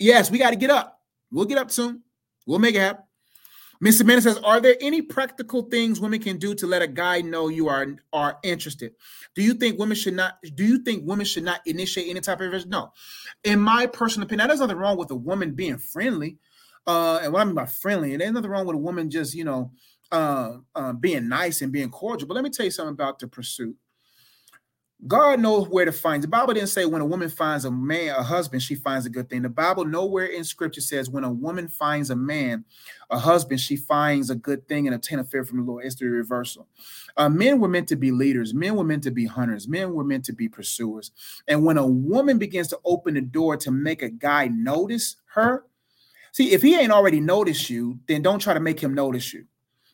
[0.00, 1.00] Yes, we got to get up.
[1.30, 2.02] We'll get up soon.
[2.46, 3.04] We'll make it happen.
[3.84, 4.00] Mr.
[4.00, 7.48] Amanda says, Are there any practical things women can do to let a guy know
[7.48, 8.92] you are are interested?
[9.34, 12.40] Do you think women should not do you think women should not initiate any type
[12.40, 12.68] of interest?
[12.68, 12.92] No.
[13.44, 16.38] In my personal opinion, there's nothing wrong with a woman being friendly.
[16.86, 19.34] Uh, and what I mean by friendly, and there's nothing wrong with a woman just,
[19.34, 19.72] you know,
[20.12, 22.28] uh, uh, being nice and being cordial.
[22.28, 23.76] But let me tell you something about the pursuit.
[25.06, 26.22] God knows where to find.
[26.22, 29.10] The Bible didn't say when a woman finds a man, a husband, she finds a
[29.10, 29.42] good thing.
[29.42, 32.64] The Bible nowhere in Scripture says when a woman finds a man,
[33.10, 35.84] a husband, she finds a good thing and obtain a favor from the Lord.
[35.84, 36.66] It's the reversal.
[37.16, 38.54] Uh, men were meant to be leaders.
[38.54, 39.68] Men were meant to be hunters.
[39.68, 41.10] Men were meant to be pursuers.
[41.46, 45.66] And when a woman begins to open the door to make a guy notice her,
[46.36, 49.46] See, if he ain't already noticed you, then don't try to make him notice you.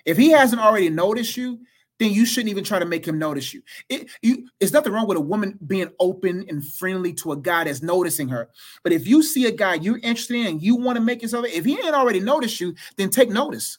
[0.04, 1.60] If he hasn't already noticed you,
[2.00, 3.62] then you shouldn't even try to make him notice you.
[3.88, 4.48] It, you.
[4.58, 8.28] It's nothing wrong with a woman being open and friendly to a guy that's noticing
[8.30, 8.48] her.
[8.82, 11.64] But if you see a guy you're interested in you want to make yourself, if
[11.64, 13.78] he ain't already noticed you, then take notice.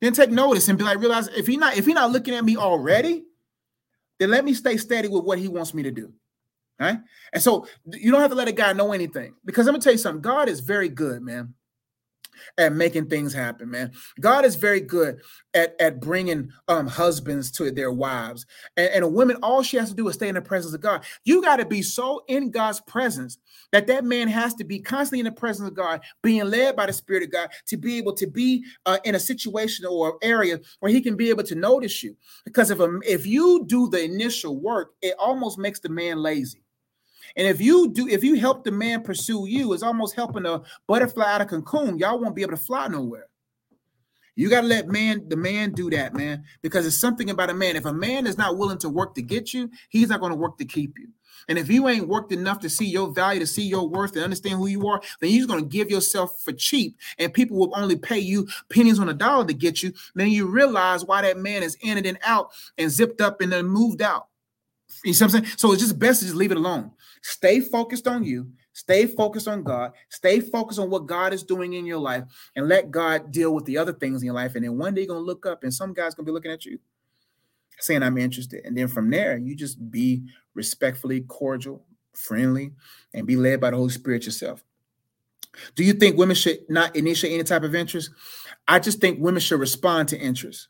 [0.00, 2.44] Then take notice and be like, realize if he not if he not looking at
[2.44, 3.24] me already,
[4.20, 6.12] then let me stay steady with what he wants me to do.
[6.78, 6.98] Right?
[7.32, 9.92] And so you don't have to let a guy know anything because I'm gonna tell
[9.92, 10.20] you something.
[10.20, 11.54] God is very good, man,
[12.58, 13.92] at making things happen, man.
[14.20, 15.20] God is very good
[15.54, 18.46] at, at bringing um, husbands to their wives.
[18.76, 20.80] And, and a woman, all she has to do is stay in the presence of
[20.80, 21.04] God.
[21.24, 23.38] You got to be so in God's presence
[23.72, 26.86] that that man has to be constantly in the presence of God, being led by
[26.86, 30.60] the Spirit of God to be able to be uh, in a situation or area
[30.80, 32.16] where he can be able to notice you.
[32.44, 36.62] Because if a, if you do the initial work, it almost makes the man lazy.
[37.34, 40.62] And if you do, if you help the man pursue you, it's almost helping a
[40.86, 41.98] butterfly out of cocoon.
[41.98, 43.28] Y'all won't be able to fly nowhere.
[44.36, 47.54] You got to let man, the man do that, man, because it's something about a
[47.54, 47.74] man.
[47.74, 50.58] If a man is not willing to work to get you, he's not to work
[50.58, 51.08] to keep you.
[51.48, 54.24] And if you ain't worked enough to see your value, to see your worth, and
[54.24, 56.96] understand who you are, then you're going to give yourself for cheap.
[57.18, 59.92] And people will only pay you pennies on a dollar to get you.
[60.14, 63.66] Then you realize why that man is in and out and zipped up and then
[63.66, 64.26] moved out.
[65.04, 65.56] You see what I'm saying?
[65.56, 66.90] So it's just best to just leave it alone.
[67.28, 68.48] Stay focused on you.
[68.72, 69.90] Stay focused on God.
[70.10, 72.22] Stay focused on what God is doing in your life
[72.54, 74.54] and let God deal with the other things in your life.
[74.54, 76.32] And then one day you're going to look up and some guy's going to be
[76.32, 76.78] looking at you
[77.80, 78.64] saying, I'm interested.
[78.64, 80.22] And then from there, you just be
[80.54, 82.70] respectfully cordial, friendly,
[83.12, 84.64] and be led by the Holy Spirit yourself.
[85.74, 88.10] Do you think women should not initiate any type of interest?
[88.68, 90.68] I just think women should respond to interest,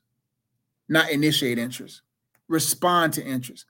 [0.88, 2.00] not initiate interest.
[2.48, 3.66] Respond to interest.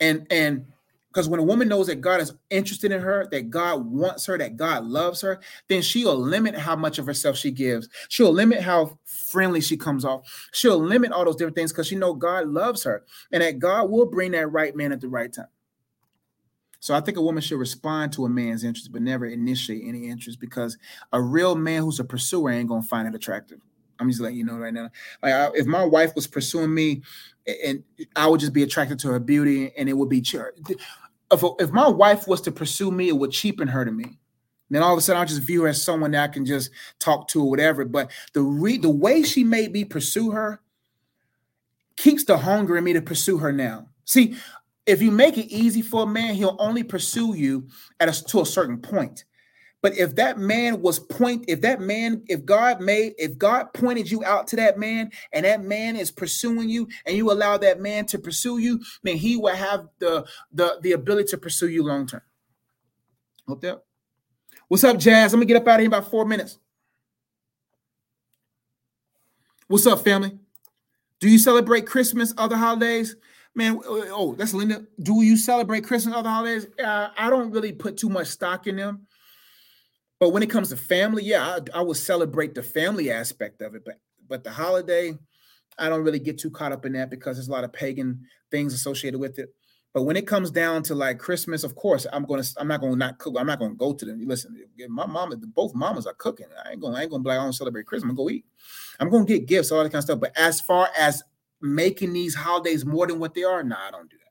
[0.00, 0.66] And and
[1.14, 4.36] because when a woman knows that God is interested in her, that God wants her,
[4.36, 7.88] that God loves her, then she'll limit how much of herself she gives.
[8.08, 10.26] She'll limit how friendly she comes off.
[10.52, 13.90] She'll limit all those different things because she know God loves her and that God
[13.90, 15.46] will bring that right man at the right time.
[16.80, 20.08] So I think a woman should respond to a man's interest, but never initiate any
[20.08, 20.76] interest because
[21.12, 23.60] a real man who's a pursuer ain't gonna find it attractive.
[24.00, 24.90] I'm just letting you know right now.
[25.22, 27.02] Like I, if my wife was pursuing me,
[27.64, 27.82] and
[28.16, 30.20] I would just be attracted to her beauty, and it would be
[31.34, 34.04] if, if my wife was to pursue me, it would cheapen her to me.
[34.04, 34.16] And
[34.70, 36.70] Then all of a sudden, I'll just view her as someone that I can just
[36.98, 37.84] talk to or whatever.
[37.84, 40.60] But the re- the way she made me pursue her
[41.96, 43.88] keeps the hunger in me to pursue her now.
[44.04, 44.36] See,
[44.86, 47.68] if you make it easy for a man, he'll only pursue you
[48.00, 49.24] at a, to a certain point.
[49.84, 54.10] But if that man was point, if that man, if God made, if God pointed
[54.10, 57.82] you out to that man and that man is pursuing you and you allow that
[57.82, 61.84] man to pursue you, then he will have the the, the ability to pursue you
[61.84, 62.22] long term.
[63.46, 63.82] Hope that.
[64.68, 65.34] What's up, Jazz?
[65.34, 66.58] I'm gonna get up out of here in about four minutes.
[69.68, 70.38] What's up, family?
[71.20, 73.16] Do you celebrate Christmas, other holidays?
[73.54, 74.86] Man, oh, that's Linda.
[75.02, 76.68] Do you celebrate Christmas, other holidays?
[76.82, 79.06] Uh, I don't really put too much stock in them.
[80.24, 83.74] But when it comes to family, yeah, I, I will celebrate the family aspect of
[83.74, 83.82] it.
[83.84, 85.18] But but the holiday,
[85.78, 88.22] I don't really get too caught up in that because there's a lot of pagan
[88.50, 89.54] things associated with it.
[89.92, 92.96] But when it comes down to like Christmas, of course, I'm gonna I'm not gonna
[92.96, 93.34] not cook.
[93.38, 94.26] I'm not gonna go to them.
[94.26, 94.56] Listen,
[94.88, 96.46] my mama, both mamas are cooking.
[96.64, 98.08] I ain't gonna I ain't gonna be like I don't celebrate Christmas.
[98.08, 98.46] I'm gonna go eat.
[99.00, 100.20] I'm gonna get gifts, all that kind of stuff.
[100.20, 101.22] But as far as
[101.60, 104.23] making these holidays more than what they are, nah, I don't do that.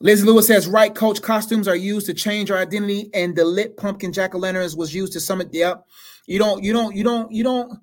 [0.00, 3.76] Liz Lewis says, right, coach, costumes are used to change our identity, and the lit
[3.76, 5.48] pumpkin jack-o'-lanterns was used to summit.
[5.52, 5.84] Yep.
[6.26, 7.80] You don't, you don't, you don't, you don't.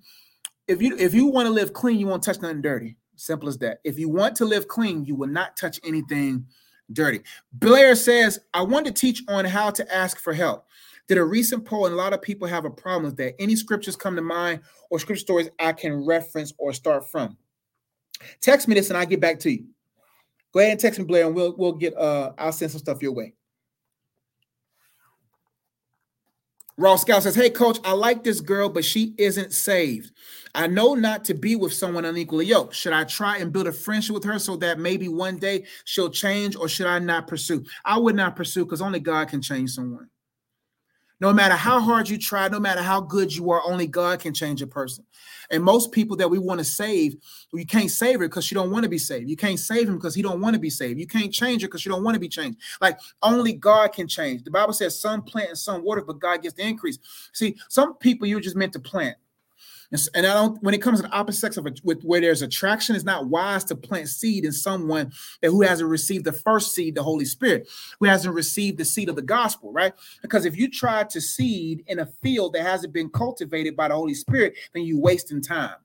[0.67, 2.95] If you if you want to live clean, you won't touch nothing dirty.
[3.17, 3.79] Simple as that.
[3.83, 6.45] If you want to live clean, you will not touch anything
[6.93, 7.21] dirty.
[7.53, 10.65] Blair says, I want to teach on how to ask for help.
[11.07, 13.39] Did a recent poll, and a lot of people have a problem with that.
[13.39, 17.37] Any scriptures come to mind or scripture stories I can reference or start from?
[18.41, 19.65] Text me this and I'll get back to you.
[20.55, 23.01] Go ahead and text me, Blair, and we'll we'll get uh I'll send some stuff
[23.01, 23.33] your way.
[26.77, 30.13] Raw Scout says, Hey coach, I like this girl, but she isn't saved.
[30.53, 32.73] I know not to be with someone unequally yoked.
[32.73, 36.09] Should I try and build a friendship with her so that maybe one day she'll
[36.09, 37.65] change, or should I not pursue?
[37.83, 40.09] I would not pursue because only God can change someone.
[41.19, 44.33] No matter how hard you try, no matter how good you are, only God can
[44.33, 45.05] change a person.
[45.51, 47.15] And most people that we want to save,
[47.53, 49.29] you can't save her because she don't want to be saved.
[49.29, 50.99] You can't save him because he don't want to be saved.
[50.99, 52.59] You can't change her because she don't want to be changed.
[52.81, 54.43] Like only God can change.
[54.43, 56.99] The Bible says some plant and some water, but God gets the increase.
[57.33, 59.17] See, some people you're just meant to plant.
[59.91, 60.61] And I don't.
[60.63, 63.27] When it comes to the opposite sex of a, with where there's attraction, it's not
[63.27, 67.25] wise to plant seed in someone that who hasn't received the first seed, the Holy
[67.25, 67.69] Spirit,
[67.99, 69.93] who hasn't received the seed of the gospel, right?
[70.21, 73.95] Because if you try to seed in a field that hasn't been cultivated by the
[73.95, 75.75] Holy Spirit, then you're wasting time.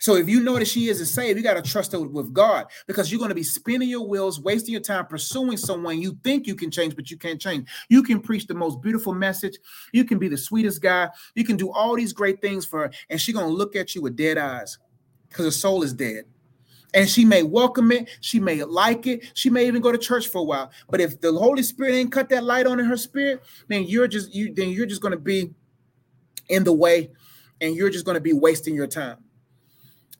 [0.00, 2.66] So if you know that she isn't saved, you got to trust her with God
[2.86, 6.46] because you're going to be spinning your wheels, wasting your time pursuing someone you think
[6.46, 7.68] you can change, but you can't change.
[7.90, 9.58] You can preach the most beautiful message.
[9.92, 11.10] You can be the sweetest guy.
[11.34, 13.94] You can do all these great things for her, and she's going to look at
[13.94, 14.78] you with dead eyes
[15.28, 16.24] because her soul is dead.
[16.94, 20.28] And she may welcome it, she may like it, she may even go to church
[20.28, 20.70] for a while.
[20.88, 24.08] But if the Holy Spirit ain't cut that light on in her spirit, then you're
[24.08, 25.52] just you then you're just going to be
[26.48, 27.10] in the way
[27.60, 29.18] and you're just going to be wasting your time.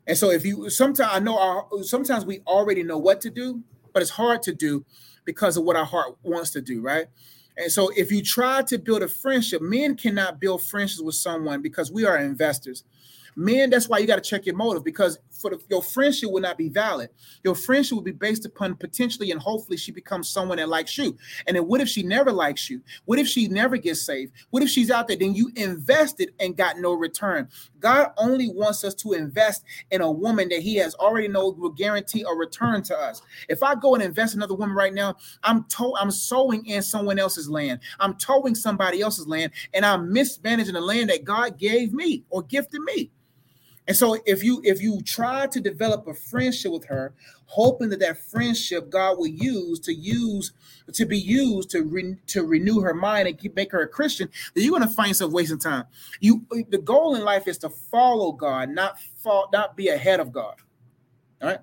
[0.06, 3.62] And so if you sometimes I know our sometimes we already know what to do,
[3.92, 4.84] but it's hard to do
[5.24, 7.06] because of what our heart wants to do, right?
[7.56, 11.60] And so if you try to build a friendship, men cannot build friendships with someone
[11.62, 12.84] because we are investors.
[13.40, 16.42] Men, that's why you got to check your motive because for the, your friendship will
[16.42, 17.08] not be valid.
[17.42, 21.16] Your friendship will be based upon potentially and hopefully she becomes someone that likes you.
[21.46, 22.82] And then what if she never likes you?
[23.06, 24.34] What if she never gets saved?
[24.50, 25.16] What if she's out there?
[25.16, 27.48] Then you invested and got no return.
[27.78, 31.70] God only wants us to invest in a woman that He has already know will
[31.70, 33.22] guarantee a return to us.
[33.48, 36.82] If I go and invest in another woman right now, I'm told I'm sowing in
[36.82, 37.80] someone else's land.
[38.00, 42.42] I'm towing somebody else's land, and I'm mismanaging the land that God gave me or
[42.42, 43.10] gifted me.
[43.90, 47.12] And so if you if you try to develop a friendship with her,
[47.46, 50.52] hoping that that friendship God will use to use
[50.92, 54.28] to be used to re, to renew her mind and keep make her a Christian,
[54.54, 55.86] then you're going to find yourself wasting time.
[56.20, 60.30] You the goal in life is to follow God, not fall, not be ahead of
[60.30, 60.54] God.
[61.42, 61.58] All right.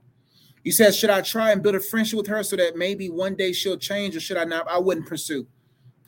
[0.66, 3.36] He says, should I try and build a friendship with her so that maybe one
[3.36, 4.68] day she'll change, or should I not?
[4.70, 5.48] I wouldn't pursue.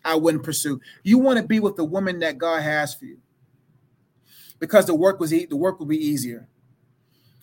[0.04, 0.82] I wouldn't pursue.
[1.04, 3.20] You want to be with the woman that God has for you
[4.60, 6.48] because the work was the work will be easier.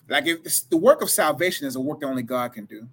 [0.08, 2.88] Like if the work of salvation is a work that only God can do.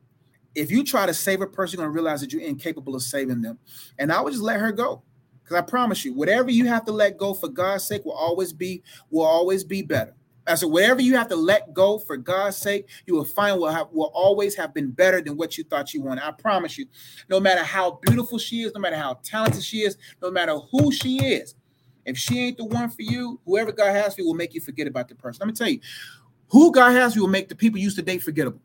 [0.55, 3.41] If you try to save a person, you're gonna realize that you're incapable of saving
[3.41, 3.59] them.
[3.97, 5.03] And I would just let her go.
[5.43, 8.53] Because I promise you, whatever you have to let go for God's sake will always
[8.53, 10.15] be will always be better.
[10.45, 13.69] I said, whatever you have to let go for God's sake, you will find will
[13.69, 16.25] have will always have been better than what you thought you wanted.
[16.25, 16.85] I promise you.
[17.29, 20.91] No matter how beautiful she is, no matter how talented she is, no matter who
[20.91, 21.55] she is,
[22.05, 24.61] if she ain't the one for you, whoever God has for you will make you
[24.61, 25.39] forget about the person.
[25.39, 25.79] Let me tell you,
[26.49, 28.61] who God has for you will make the people you used to date forgettable.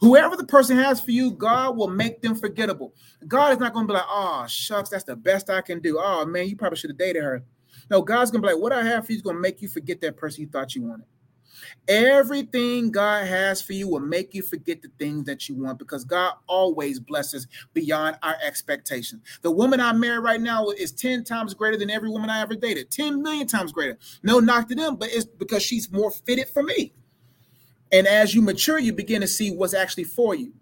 [0.00, 2.94] Whoever the person has for you, God will make them forgettable.
[3.26, 5.98] God is not going to be like, oh, shucks, that's the best I can do.
[5.98, 7.42] Oh, man, you probably should have dated her.
[7.90, 9.60] No, God's going to be like, what I have for you is going to make
[9.60, 11.06] you forget that person you thought you wanted.
[11.86, 16.04] Everything God has for you will make you forget the things that you want because
[16.04, 19.22] God always blesses beyond our expectations.
[19.42, 22.54] The woman I marry right now is 10 times greater than every woman I ever
[22.54, 23.98] dated, 10 million times greater.
[24.22, 26.92] No knock to them, but it's because she's more fitted for me.
[27.90, 30.52] And as you mature, you begin to see what's actually for you.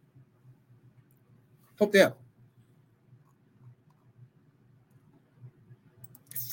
[1.79, 2.19] Hope help.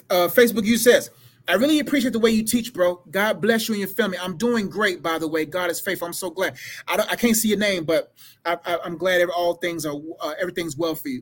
[0.10, 1.10] Uh, Facebook, you says,
[1.48, 3.04] I really appreciate the way you teach, bro.
[3.12, 4.18] God bless you and your family.
[4.18, 5.46] I'm doing great, by the way.
[5.46, 6.08] God is faithful.
[6.08, 6.56] I'm so glad.
[6.88, 8.14] I, I can't see your name, but
[8.46, 11.22] I, am glad all things are uh, everything's well for you.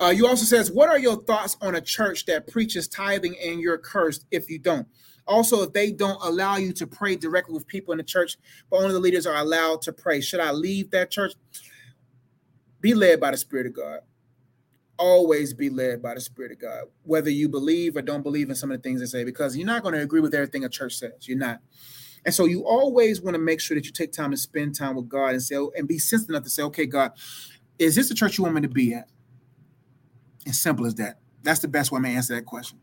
[0.00, 3.60] Uh, you also says, what are your thoughts on a church that preaches tithing and
[3.60, 4.88] you're cursed if you don't?
[5.28, 8.36] Also, if they don't allow you to pray directly with people in the church,
[8.68, 11.34] but only the leaders are allowed to pray, should I leave that church?
[12.80, 14.00] Be led by the Spirit of God
[15.00, 18.54] always be led by the Spirit of God, whether you believe or don't believe in
[18.54, 20.68] some of the things they say, because you're not going to agree with everything a
[20.68, 21.26] church says.
[21.26, 21.60] You're not.
[22.24, 24.94] And so you always want to make sure that you take time to spend time
[24.94, 27.12] with God and say, oh, and be sensitive enough to say, okay, God,
[27.78, 29.08] is this the church you want me to be at?
[30.46, 31.18] As simple as that.
[31.42, 32.78] That's the best way to answer that question.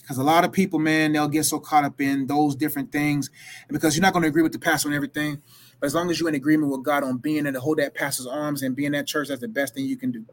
[0.00, 3.30] Because a lot of people, man, they'll get so caught up in those different things.
[3.68, 5.40] And because you're not going to agree with the pastor on everything,
[5.78, 7.94] but as long as you're in agreement with God on being there to hold that
[7.94, 10.26] pastor's arms and being that church, that's the best thing you can do.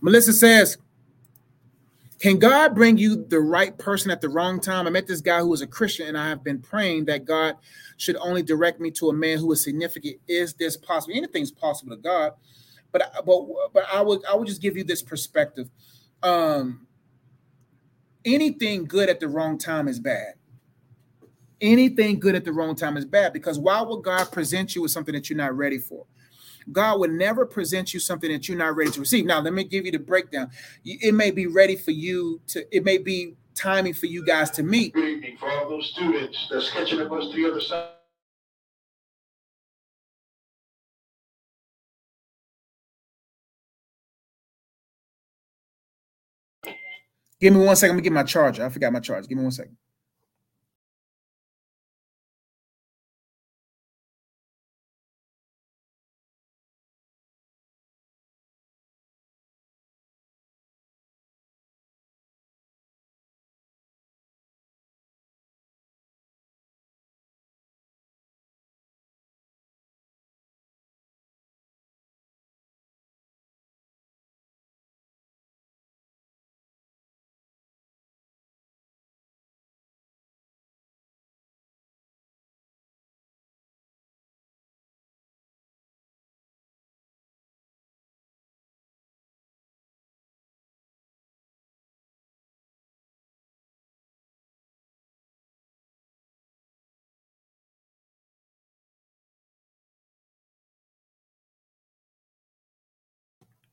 [0.00, 0.78] Melissa says,
[2.18, 4.86] Can God bring you the right person at the wrong time?
[4.86, 7.56] I met this guy who was a Christian, and I have been praying that God
[7.96, 10.16] should only direct me to a man who is significant.
[10.26, 11.14] Is this possible?
[11.16, 12.32] Anything's possible to God.
[12.92, 15.68] But but but I would I would just give you this perspective.
[16.22, 16.86] Um
[18.24, 20.34] anything good at the wrong time is bad.
[21.60, 24.90] Anything good at the wrong time is bad because why would God present you with
[24.90, 26.06] something that you're not ready for?
[26.72, 29.24] God would never present you something that you're not ready to receive.
[29.24, 30.50] Now, let me give you the breakdown.
[30.84, 34.62] It may be ready for you to, it may be timing for you guys to
[34.62, 34.94] meet.
[35.38, 37.88] For all those students that's catching up us to the other side.
[47.40, 47.96] Give me one second.
[47.96, 48.64] Let me get my charger.
[48.64, 49.26] I forgot my charger.
[49.26, 49.76] Give me one second.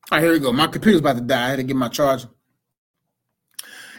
[0.09, 0.53] All right, here we go.
[0.53, 1.47] My computer's about to die.
[1.47, 2.29] I had to get my charger.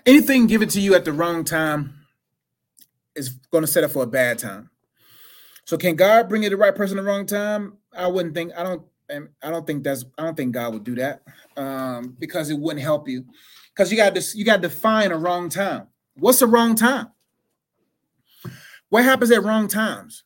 [0.06, 2.06] Anything given to you at the wrong time
[3.14, 4.70] is going to set up for a bad time.
[5.66, 7.76] So can God bring you the right person at the wrong time?
[7.94, 8.52] I wouldn't think.
[8.56, 8.82] I don't.
[9.10, 10.06] And I don't think that's.
[10.16, 11.22] I don't think God would do that
[11.58, 13.26] um, because it wouldn't help you.
[13.74, 15.88] Because you got to you got to define a wrong time.
[16.14, 17.08] What's the wrong time?
[18.88, 20.24] What happens at wrong times?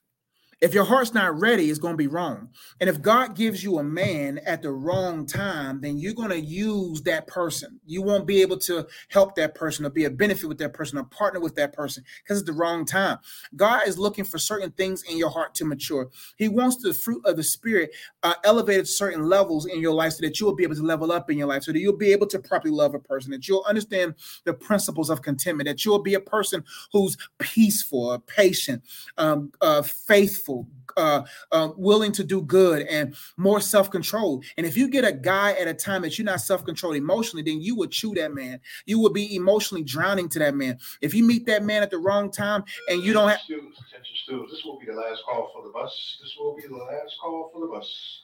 [0.62, 2.48] If your heart's not ready, it's going to be wrong.
[2.80, 6.38] And if God gives you a man at the wrong time, then you're going to
[6.38, 7.80] use that person.
[7.84, 10.98] You won't be able to help that person or be a benefit with that person
[10.98, 13.18] or partner with that person because it's the wrong time.
[13.56, 16.08] God is looking for certain things in your heart to mature.
[16.36, 17.90] He wants the fruit of the Spirit
[18.22, 21.10] uh, elevated certain levels in your life so that you will be able to level
[21.10, 23.48] up in your life, so that you'll be able to properly love a person, that
[23.48, 28.80] you'll understand the principles of contentment, that you'll be a person who's peaceful, patient,
[29.18, 30.51] um, uh, faithful
[30.96, 34.42] uh, uh, willing to do good, and more self control.
[34.56, 37.42] And if you get a guy at a time that you're not self controlled emotionally,
[37.42, 38.60] then you would chew that man.
[38.86, 40.78] You would be emotionally drowning to that man.
[41.00, 43.40] If you meet that man at the wrong time and you don't have.
[43.40, 46.18] Students, attention students, this will be the last call for the bus.
[46.22, 48.22] This will be the last call for the bus.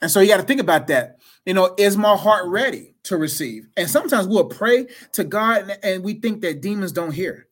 [0.00, 1.18] And so you got to think about that.
[1.46, 3.68] You know, is my heart ready to receive?
[3.76, 7.48] And sometimes we'll pray to God and we think that demons don't hear.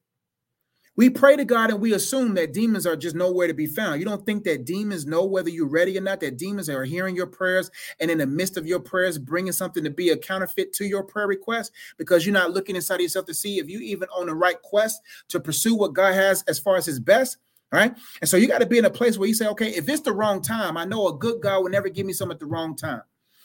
[0.96, 3.98] We pray to God and we assume that demons are just nowhere to be found.
[3.98, 7.16] You don't think that demons know whether you're ready or not, that demons are hearing
[7.16, 10.74] your prayers and in the midst of your prayers, bringing something to be a counterfeit
[10.74, 13.80] to your prayer request because you're not looking inside of yourself to see if you
[13.80, 17.38] even on the right quest to pursue what God has as far as his best.
[17.70, 17.96] Right.
[18.20, 20.02] And so you got to be in a place where you say, okay, if it's
[20.02, 22.44] the wrong time, I know a good God will never give me something at the
[22.44, 23.00] wrong time.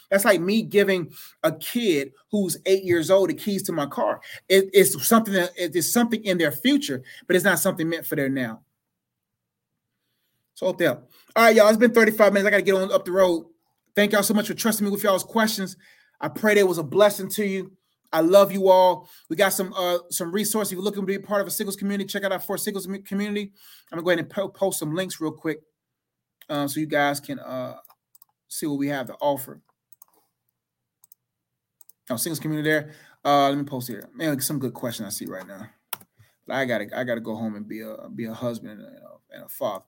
[0.09, 1.11] That's like me giving
[1.43, 4.21] a kid who's eight years old the keys to my car.
[4.47, 8.05] It, it's something that it is something in their future, but it's not something meant
[8.05, 8.61] for their now.
[10.53, 10.91] So there.
[10.91, 11.03] All
[11.35, 11.67] right, y'all.
[11.67, 12.47] It's been 35 minutes.
[12.47, 13.45] I got to get on up the road.
[13.95, 15.77] Thank y'all so much for trusting me with y'all's questions.
[16.19, 17.71] I pray that was a blessing to you.
[18.11, 19.09] I love you all.
[19.29, 20.71] We got some uh some resources.
[20.71, 22.87] If you're looking to be part of a singles community, check out our four singles
[23.05, 23.51] community.
[23.91, 25.59] I'm gonna go ahead and po- post some links real quick,
[26.49, 27.75] uh, so you guys can uh
[28.47, 29.61] see what we have to offer.
[32.09, 32.93] Oh, singles community there.
[33.23, 34.09] Uh, let me post here.
[34.13, 35.67] Man, some good question I see right now.
[36.45, 39.35] But I gotta, I gotta go home and be a be a husband and a,
[39.35, 39.83] and a father.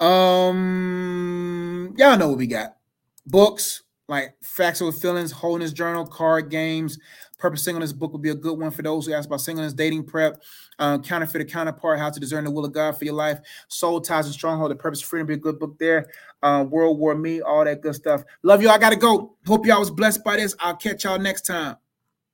[0.00, 2.76] Um, y'all know what we got.
[3.24, 6.98] Books like Facts Over Feelings, Holding Journal, card games.
[7.38, 10.04] Purpose Singleness book would be a good one for those who ask about singleness, dating
[10.04, 10.40] prep,
[10.78, 13.38] uh, counterfeit a counterpart, how to discern the will of God for your life,
[13.68, 16.06] soul ties and stronghold, the purpose of freedom be a good book there.
[16.42, 18.22] Uh, World War Me, all that good stuff.
[18.42, 18.68] Love you.
[18.68, 19.36] I gotta go.
[19.46, 20.54] Hope y'all was blessed by this.
[20.60, 21.76] I'll catch y'all next time.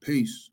[0.00, 0.49] Peace.